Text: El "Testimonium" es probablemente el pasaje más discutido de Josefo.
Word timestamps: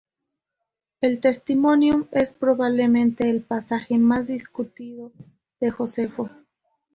El 1.01 1.19
"Testimonium" 1.19 2.07
es 2.11 2.33
probablemente 2.33 3.29
el 3.29 3.43
pasaje 3.43 3.99
más 3.99 4.25
discutido 4.25 5.11
de 5.59 5.69
Josefo. 5.69 6.27